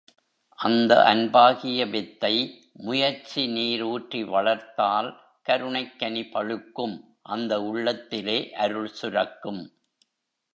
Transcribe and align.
அந்த 0.59 0.93
அன்பாகிய 1.03 1.85
வித்தை 1.85 2.31
முயற்சி 2.73 3.43
நீர் 3.47 3.83
ஊற்றி 3.83 4.21
வளர்த்தால் 4.23 5.09
கருணைக் 5.45 5.99
கனி 5.99 6.23
பழுக்கும் 6.33 6.95
அந்த 7.21 7.61
உள்ளத்திலே 7.61 8.39
அருள் 8.55 8.91
சுரக்கும். 8.99 9.61